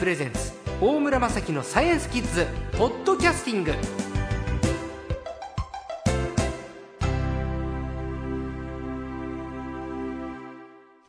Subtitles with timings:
[0.00, 2.46] プレゼンツ大村雅樹のサイエンスキッズ
[2.78, 3.74] ポッドキャスティング。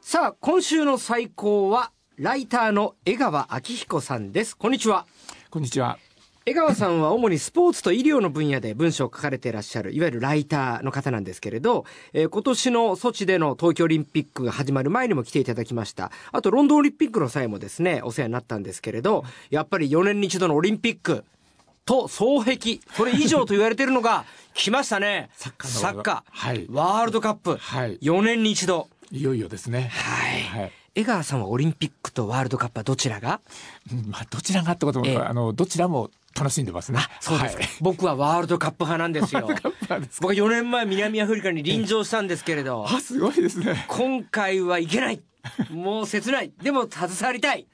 [0.01, 4.57] さあ今週の最高はライターの江川昭彦さんです。
[4.57, 5.05] こんにちは。
[5.49, 5.97] こんにちは。
[6.43, 16.11] 江川さんは主にスポーツと医療の分野で文章を書かれていらっしゃる、いわゆるライターの方なんですけれど、えー今年のソチでの東京オリンピックが始まる前にも来ていただきました。
[16.31, 21.23] あとロンドンオリンピックの際もですね、お世話になったんですけれど、やっぱり4年に一度のオリンピック
[21.85, 25.29] と双璧、それ以上と言われているのが、 来ましたね。
[25.35, 26.23] サッカーのサッカー。
[26.31, 27.55] はいワールドカップ。
[27.57, 28.89] はい4年に一度。
[29.11, 29.91] いよいよですね。
[29.93, 30.41] はい。
[30.41, 30.71] はい。
[30.95, 33.39] 江川さんはオリンピックとワールドカップはどちらが？
[33.93, 36.99] うんまあ、どちらがってことも、ええあの、どちらも楽しんでますね。
[37.19, 37.71] そうですか、はい。
[37.81, 39.47] 僕はワールドカップ派なんですよ。
[39.47, 43.85] 僕は4年前南アフリカに臨場したんですけれど、あ、すごいですね。
[43.87, 45.21] 今回はいけない。
[45.69, 46.51] もう切ない。
[46.61, 47.67] でも携わりたい。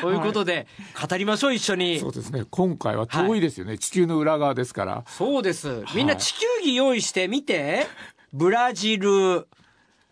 [0.00, 0.66] ということで、
[1.08, 1.98] 語りましょう一緒に。
[1.98, 2.44] そうですね。
[2.50, 3.78] 今回は遠いですよね。
[3.78, 5.04] 地球の裏側ですから。
[5.06, 5.84] そうです。
[5.94, 7.86] みんな地球儀用意して見て。
[8.32, 9.46] ブラジル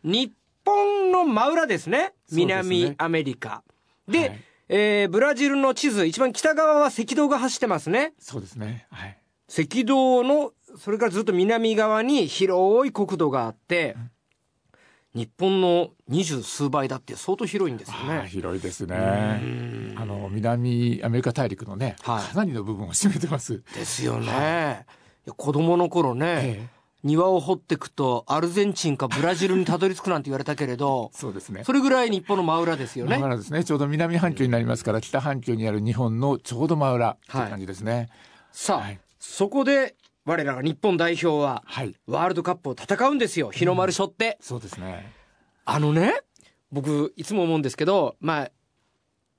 [0.04, 0.32] 日
[0.64, 2.12] 本の真裏ですね。
[2.30, 3.62] 南アメリカ。
[4.08, 4.40] ではい
[4.74, 8.86] えーブラジルの地図一番北側は赤道が走ってますねそうですね。
[8.90, 9.18] はい。
[9.48, 13.96] 赤道のそれからずっと南側に広い国土があって、
[15.14, 18.28] 日本の二十数倍だって相当広いんですよね。
[18.28, 19.94] 広いですね。
[19.94, 23.62] あの、南アメリカ大陸のね、はいかなりの部分を占めてます。
[23.74, 24.86] ですよね。
[25.26, 31.64] いや子供の頃ね、ええ庭を掘っていくとアルゼンチンかブラジルにたどり着くなんて言われたけれど、そうですね。
[31.64, 33.16] それぐらい日本の真裏ですよね。
[33.16, 38.08] だからですね、ちょうど南半球になりますから、北半球にある日本のちょうど真裏という感じですね。
[38.52, 39.94] さあ、はいそこで
[40.24, 41.94] 我らが日本代表ははい。
[42.08, 43.52] ワールドカップを戦うんですよ。
[43.52, 44.36] 日の丸背負って。
[44.40, 45.12] そうですね。
[45.64, 46.20] あのね、
[46.72, 48.50] 僕、いつも思うんですけど、まあ、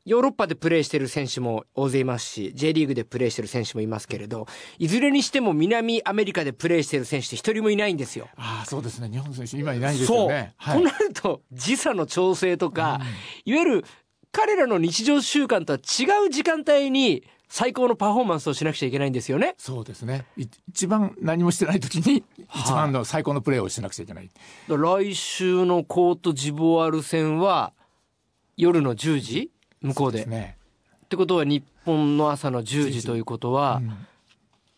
[0.05, 4.47] ヨーロッパでプレーしてる選手も大勢いますし、J リーグでプレーしてる選手もいますけれど、
[4.77, 8.27] いずれにしても南アメリカでプレーしてる選手って一人もいないんですよ。
[8.35, 9.09] ああ、そうですね。
[9.09, 10.17] 日本の選手今いないですそう。
[10.23, 10.55] よね。
[10.59, 12.99] となると、時差の調整とか、
[13.45, 13.85] いわゆる
[14.33, 19.55] 彼らの日常習慣とは違う時間帯に最高のパフォーマンスをしなくちゃいけないんですよね。
[19.57, 20.25] そうですね。
[20.35, 24.29] い一番何もしてない時に、一番の最高のプレーをしなくちゃいけない。
[24.67, 27.71] だから来週のコートジボワール戦は
[28.57, 29.51] 夜の10時？
[29.83, 30.19] 向こうで。
[30.19, 30.57] ですね。
[31.05, 34.07] ってことは日本の朝の10時ということは、うん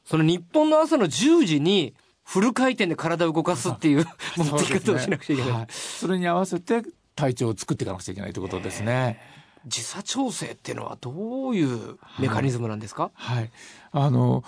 [0.06, 4.06] その日本の朝の10時にフル回転で体を動かすっていう
[4.38, 5.52] 持ってき方をしなくちゃいけない。
[5.52, 6.84] はいそれに合わせて
[7.16, 9.20] 体調を作っていかなくちゃいけないということですね。
[9.66, 13.50] 時差調整っていうのはどういうメカニズムなんですか、はい。
[13.92, 14.44] あの、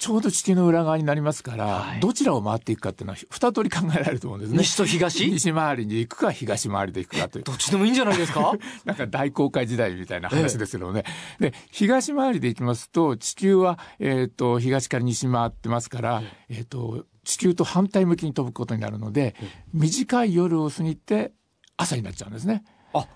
[0.00, 4.58] ちょうど地球の裏側になりますから、はいどちらを回っていくかっていうのは二通り考えられると思うんですね。
[4.58, 5.30] 西と東？
[5.30, 7.44] 西回りに行くか東回りで行くかという。
[7.44, 8.52] どっちでもいいんじゃないですか？
[8.86, 11.04] なんか大航海時代みたいな話ですけどね。
[11.38, 19.34] で、東回りで行きますと、地球は、えっ、と、東から西回ってますから、えっ、と、地球と反対向きに飛ぶことになるので、
[19.74, 21.32] 短い夜を過ぎて
[21.76, 22.64] 朝になっちゃうんですね。
[22.94, 23.06] あ、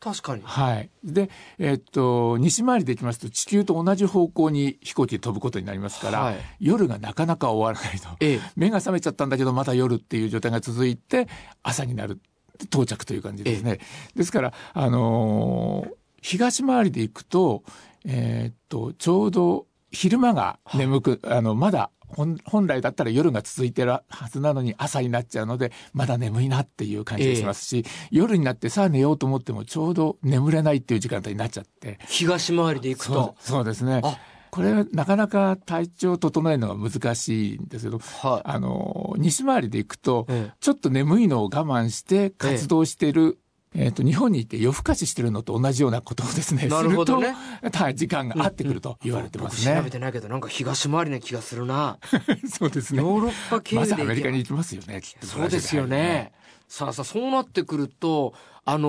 [0.00, 0.42] 確かに。
[0.44, 0.90] はい。
[1.02, 1.28] で、
[1.58, 8.08] えっ、と、西回りで行きますと、地球と同じ方向に飛行機で飛ぶことになりますから、はい夜がなかなか終わらないと。
[8.20, 11.28] ええ目が覚めちゃったんだけど、また夜っていう状態が続いて、
[11.62, 12.20] 朝になる。
[12.64, 13.78] 到着という感じですね。
[14.16, 17.62] ですから、あのー東回りで行くと、
[18.04, 31.98] えーっと、ちょうど昼間が眠く、あの、まだ本本来だったら夜が続いてるはずなのに朝になっちゃうので、まだ眠いなっていう感じがしますし、夜になってさあ寝ようと思ってもちょうど眠れないっていう時間帯になっちゃって。
[32.08, 33.34] 東回りで行くと。
[33.40, 34.18] そうですねあ。
[34.50, 43.38] これはなかなか体調を整えるのが難しいんですけど、はいあの、西回りで行くと、ええちょっと眠いのを我慢して活動してる、
[43.74, 47.36] えっ、と、日本にいて夜更かししてるのと同じようなことをですね、なるほどね
[47.72, 49.74] はい時間が合ってくると言われてますね。
[49.74, 51.98] 僕調べてないけどなんか東回りな気がするな。
[52.48, 53.02] そうですね。
[53.02, 56.32] ヨーロッパ系でまアメリカに行きますよね、そうですよね。。
[56.68, 58.34] さあさあ、そうなってくると、
[58.66, 58.88] あの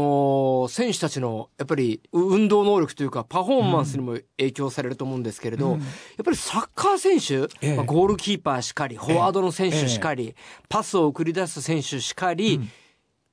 [0.68, 5.88] ー選手たちの、やっぱり、う運動能力というか、パフォーマンスにも影響されると思うんですけれど、うんやっ
[6.26, 10.36] ぱりサッカー選手、ええまあ、ゴールキーパーしかり、フォワードの選手しかり、
[10.68, 12.70] パスを送り出す選手しかり、うん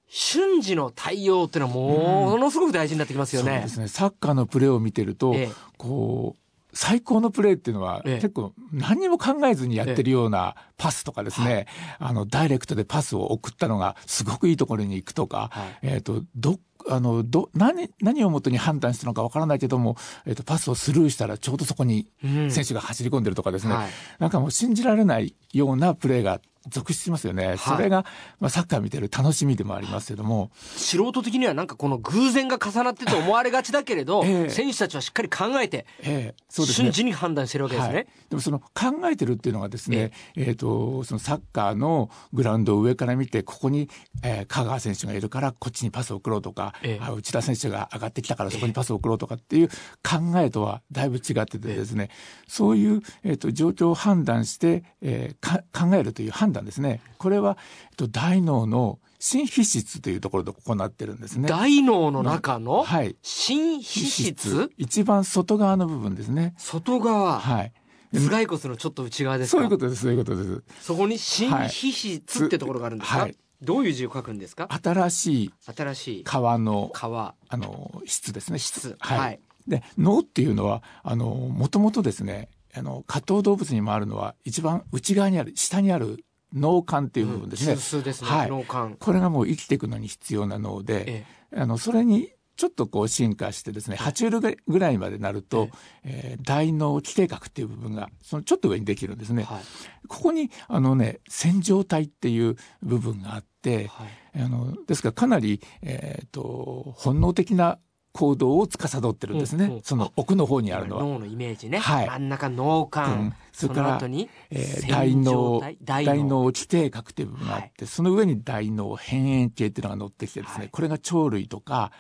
[0.09, 3.53] 瞬時の対応っていうのはものすごく大事になってきますよね。
[3.53, 3.69] そうで。
[3.69, 3.89] すね。
[3.89, 5.51] サッカーのプレーを見てると、ええ。
[5.77, 8.15] こう、最高のプレーっていうのは、ええ。
[8.17, 11.67] 結構何にも考えずにやってるようなパスとかですね、
[11.99, 15.79] あの、ダイレクトでパスを送ったのがすごくいいところに行くとか、はい。
[15.83, 22.51] えっ、と、ど、あの、ど、何、何をもとに判断したのかわからないけども、えっ、と、パスをスルーしたらちょうどそこにうん。
[22.51, 23.91] 選手が走り込んでるとかですね、はい。
[24.19, 27.57] なんかもう信じられないようなプレーが続出しますよね。
[27.59, 28.05] それが、
[28.41, 30.51] まあ、サッカー見てる楽しみでもありますけども。
[30.77, 37.95] 素人的にはなんかこの偶然が重なってと思われがちだけれど、えー、選手たちはしっかり考えて、えーそうですね、瞬時に判断してるわけですね。
[37.95, 38.67] はい、でもその考
[39.11, 43.91] えてるっていうのがですね、えー、えーとそのサッカーのグラウンドを上から見て、ここに、
[44.23, 52.11] えー、香川選手がいるからこっちにパスを送ろうとか、えー、内田選手が上がってきたからそこにパスを送ろうとかっていう考えとはだいぶ違っててですね、
[52.49, 57.01] そういう、えーと、状況を判断して、えー、考えるという判断ですね。
[57.19, 57.59] これは、
[57.91, 61.49] えっと、大脳の新皮質というところで行ってるんですね。
[61.49, 63.17] 大脳の中のはい。
[63.23, 64.71] 新皮質？
[64.77, 66.55] 一番外側の部分ですね。
[66.59, 67.39] 外側。
[67.41, 67.73] はい。
[68.13, 70.63] 頭蓋骨のちょっと内側ですそういうことです、そういうことです。
[70.81, 74.69] そこに新皮質ってところがあるんですか、はい、どういう字を書くんですか？
[74.83, 78.59] 新しい新しい皮の皮あの質ですね。
[78.59, 78.97] 質。
[79.01, 86.25] はい、はい、で脳っていうのはあのもともとですねあの下頭動物にもあるのは一番内側にある下にある
[86.57, 87.73] 脳幹っていう部分ですね。
[87.73, 88.97] うん、ですね、はい、脳幹。
[88.99, 95.69] これがもう生きていくのに必要な脳で、ええ、あのそれにちょっとこう進化してですね、爬虫類ぐらいまでなると、
[96.05, 96.43] ええ。
[96.43, 99.43] ー、大脳基底核っていう部分が、そのちょっと上にできるんですね。
[99.43, 99.63] はい、
[100.09, 107.79] ここに、あのね、線状体っていう部分があって、はい、あの、ですからかなり、えっ、ー、と、本能的な
[108.17, 111.03] 行動を司ってるんですね、うんうん、その奥の方にあるのは。
[111.03, 116.51] 脳のイメージね、はい、真ん中脳幹、うん、それから、えー、大脳大脳。
[116.53, 121.93] 基底核という部分があって、はい、その上に大脳辺縁系っていうのが乗ってきてですね、はい、これが鳥類とか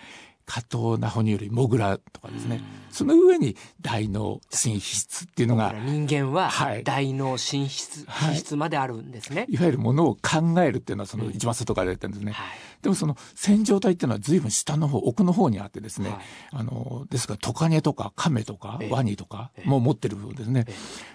[0.47, 2.63] 下等な哺乳類、モグラとかですね。
[2.91, 5.75] その上に大脳新皮質っていうのが。
[5.85, 6.51] 人間は
[6.85, 9.57] 大脳新皮質、はい、皮質まであるんですね、い。
[9.59, 12.33] わゆるものを考えるっていうのはその一番外から出てるんですね。
[12.33, 16.11] はい、でもその線状体っていうのは随分下の方、奥の方にあってですね。
[16.11, 16.21] はい、
[16.53, 20.65] あの、ですからトカゲとかカメとかワニとかも持ってる部分ですね。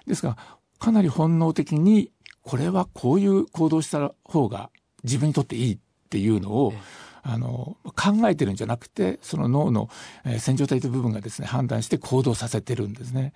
[0.05, 0.37] ですから、
[0.77, 2.11] かなり本能的に
[2.43, 4.69] これはこういう行動した方が
[5.03, 5.77] 自分にとっていいっ
[6.09, 6.73] ていうのを、
[7.23, 9.89] あの、考えてるんじゃなくて、その脳の、
[10.25, 13.33] えー、線状体という部分がですね、判断して行動させてるんですね。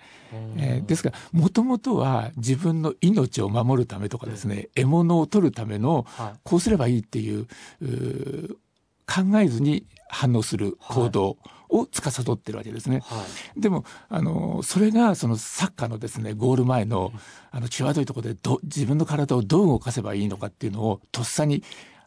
[0.56, 6.06] えー、ですから、もともとは自分の命を守るためとかですね、獲物を取るための、
[6.44, 7.46] こうすればいいっていう、
[7.82, 8.58] う
[9.06, 11.36] 考えずに反応する行動
[11.68, 13.00] を司ってるわけですね。
[13.04, 13.24] は
[13.56, 17.12] い、でも、あの、それがそのサッカーのですね、ゴール前の、
[17.50, 21.62] あの、際どいところでど、自分の体をどう動かせばいいのかっていうのをとっさに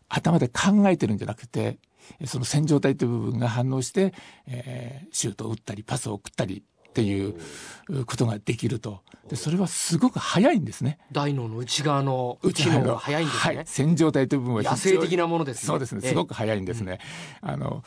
[0.10, 1.78] 頭で考えてるんじゃなくて、
[2.26, 4.14] その線状体という部分が反応して、
[4.48, 7.36] えー、シュートを打ったり、パスを送ったりっていう
[8.06, 9.02] ことができると。
[9.30, 10.98] で、それはすごく早いんですね。
[11.12, 13.56] 大脳の内側の機能が早いんですね。
[13.56, 13.66] はい。
[13.68, 15.68] 線状体という部分は野生的なものですね。
[15.68, 16.02] そうですね。
[16.02, 17.00] すごく早いんですね。
[17.44, 17.84] えー、あの、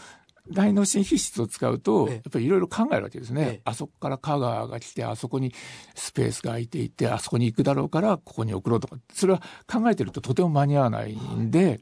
[0.50, 3.42] 大脳新皮質を使うと、やっぱりいろいろ考えるわけですね。
[3.42, 5.54] ええ、あそこから香川が来て、あそこに
[5.94, 11.80] スペースが空いていて、あそこに行くだろうから、ここに送ろうとか、それは考えてるととても間に合わないんで、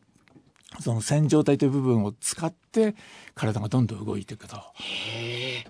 [0.78, 2.94] その線状体という部分を使って
[3.34, 4.56] 体がどんどん動いていくと。
[4.56, 5.64] へ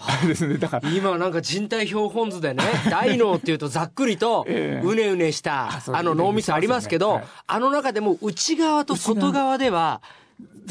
[0.00, 10.00] あれ ですね、だから今なんか人体標本図でね、 大脳っていうとざっくりと、うねうねした、あの脳みそありますけど、あの中でも内側と外側では、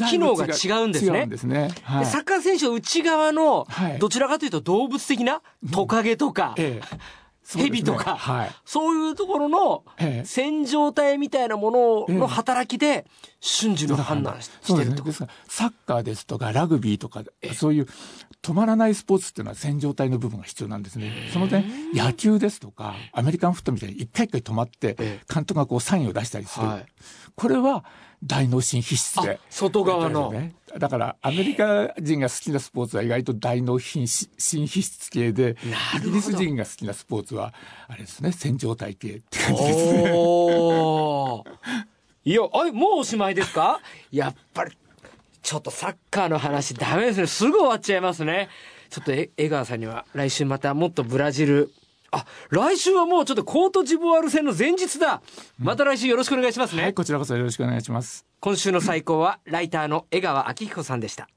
[0.08, 1.26] 機能が違うんですね。
[1.26, 1.70] ですね。
[1.82, 3.66] はい、サッカー選手は内側の、
[3.98, 5.42] どちらかというと動物的な
[5.72, 6.98] トカゲとか、ええ
[7.56, 9.84] 蛇とか、はい、そういうところの
[10.24, 13.06] 線状体みたいなものの働きで
[13.40, 15.04] 瞬時の判断してるってこと。
[15.04, 17.22] ですか、サッカーですとかラグビーとか
[17.54, 17.86] そういう
[18.48, 21.12] 止まらないスポーツっていうのは線状体の部分が必要なんですね。
[21.32, 24.94] その点野球ですとかアメリカンフットみたいに一回一回止まって
[25.32, 26.66] 監督がこうサインを出したりする。
[26.66, 26.86] はい、
[27.34, 27.84] これは
[28.24, 29.38] 大脳新皮質で。
[29.50, 30.32] 外側の。
[30.32, 35.56] ね、だから、アメリカ人が好きなスポーツは意外と大脳新新皮質系で、
[35.96, 37.54] イギリス人が好きなスポーツは、
[37.86, 40.02] あれですね、線状体系って感じですね。
[42.24, 43.80] いや、あもうおしまいですか？
[44.10, 44.76] やっぱり、
[45.48, 47.26] ちょっとサッカーの話ダメですね。
[47.26, 48.50] すぐ終わっちゃいますね。
[48.90, 51.72] ちょっと江川さんには来週またもっとブラジル
[52.10, 55.22] あ、来週はもうちょっとコートジボワール戦の前日だ。
[55.58, 56.82] また来週よろしくお願いしますね。
[56.82, 58.26] はい、こちらこそよろしくお願いします。
[58.40, 61.30] 今週の最高は、ライターの江川明彦さんでした。